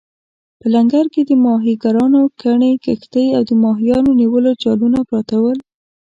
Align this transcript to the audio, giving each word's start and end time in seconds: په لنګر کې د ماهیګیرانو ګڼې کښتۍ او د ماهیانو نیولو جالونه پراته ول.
په 0.59 0.67
لنګر 0.73 1.05
کې 1.13 1.21
د 1.25 1.31
ماهیګیرانو 1.45 2.21
ګڼې 2.41 2.71
کښتۍ 2.83 3.27
او 3.37 3.41
د 3.49 3.51
ماهیانو 3.63 4.11
نیولو 4.21 4.51
جالونه 4.61 4.99
پراته 5.07 5.37
ول. 5.41 5.59